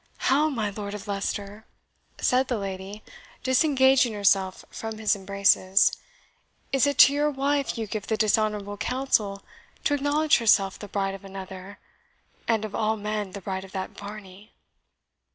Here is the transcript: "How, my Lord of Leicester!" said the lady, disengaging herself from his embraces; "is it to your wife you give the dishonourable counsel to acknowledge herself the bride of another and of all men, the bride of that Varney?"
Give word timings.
"How, 0.17 0.49
my 0.49 0.71
Lord 0.71 0.95
of 0.95 1.07
Leicester!" 1.07 1.63
said 2.19 2.47
the 2.47 2.57
lady, 2.57 3.03
disengaging 3.43 4.13
herself 4.13 4.65
from 4.71 4.97
his 4.97 5.15
embraces; 5.15 5.91
"is 6.71 6.87
it 6.87 6.97
to 6.97 7.13
your 7.13 7.29
wife 7.29 7.77
you 7.77 7.85
give 7.85 8.07
the 8.07 8.17
dishonourable 8.17 8.77
counsel 8.77 9.43
to 9.83 9.93
acknowledge 9.93 10.39
herself 10.39 10.79
the 10.79 10.87
bride 10.87 11.13
of 11.13 11.23
another 11.23 11.77
and 12.47 12.65
of 12.65 12.73
all 12.73 12.97
men, 12.97 13.33
the 13.33 13.41
bride 13.41 13.63
of 13.63 13.73
that 13.73 13.91
Varney?" 13.91 14.51